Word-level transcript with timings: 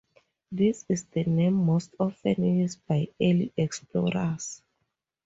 This 0.51 0.83
is 0.89 1.03
the 1.03 1.25
name 1.25 1.53
most 1.53 1.93
often 1.99 2.43
used 2.57 2.79
by 2.87 3.09
early 3.21 3.53
explorers. 3.55 4.63